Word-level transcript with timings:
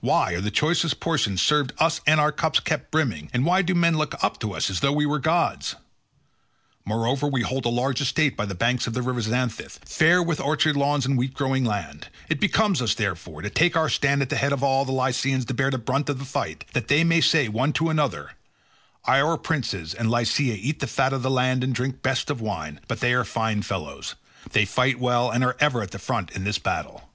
Why 0.00 0.34
are 0.34 0.42
the 0.42 0.50
choicest 0.50 1.00
portions 1.00 1.40
served 1.40 1.72
us 1.78 2.02
and 2.06 2.20
our 2.20 2.30
cups 2.30 2.60
kept 2.60 2.90
brimming, 2.90 3.30
and 3.32 3.46
why 3.46 3.62
do 3.62 3.74
men 3.74 3.96
look 3.96 4.22
up 4.22 4.38
to 4.40 4.52
us 4.52 4.68
as 4.68 4.80
though 4.80 4.92
we 4.92 5.06
were 5.06 5.18
gods? 5.18 5.76
Moreover 6.84 7.26
we 7.26 7.40
hold 7.40 7.64
a 7.64 7.70
large 7.70 8.02
estate 8.02 8.36
by 8.36 8.44
the 8.44 8.54
banks 8.54 8.86
of 8.86 8.92
the 8.92 9.00
river 9.00 9.22
Xanthus, 9.22 9.78
fair 9.86 10.22
with 10.22 10.40
orchard 10.40 10.76
lawns 10.76 11.06
and 11.06 11.16
wheat 11.16 11.32
growing 11.32 11.64
land; 11.64 12.08
it 12.28 12.38
becomes 12.38 12.82
us, 12.82 12.94
therefore, 12.96 13.40
to 13.40 13.48
take 13.48 13.78
our 13.78 13.88
stand 13.88 14.20
at 14.20 14.28
the 14.28 14.36
head 14.36 14.52
of 14.52 14.62
all 14.62 14.84
the 14.84 14.92
Lycians 14.92 15.46
and 15.46 15.56
bear 15.56 15.70
the 15.70 15.78
brunt 15.78 16.10
of 16.10 16.18
the 16.18 16.26
fight, 16.26 16.66
that 16.74 16.90
one 16.90 17.08
may 17.08 17.22
say 17.22 17.48
to 17.48 17.88
another, 17.88 18.32
'Our 19.06 19.38
princes 19.38 19.94
in 19.94 20.10
Lycia 20.10 20.52
eat 20.54 20.80
the 20.80 20.86
fat 20.86 21.14
of 21.14 21.22
the 21.22 21.30
land 21.30 21.64
and 21.64 21.74
drink 21.74 22.02
best 22.02 22.28
of 22.28 22.42
wine, 22.42 22.78
but 22.88 23.00
they 23.00 23.14
are 23.14 23.24
fine 23.24 23.62
fellows; 23.62 24.16
they 24.52 24.66
fight 24.66 24.98
well 25.00 25.30
and 25.30 25.42
are 25.42 25.56
ever 25.60 25.80
at 25.80 25.92
the 25.92 25.98
front 25.98 26.30
in 26.32 26.44
battle. 26.62 27.08